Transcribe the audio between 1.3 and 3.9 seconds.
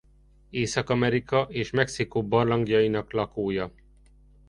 és Mexikó barlangjainak lakója.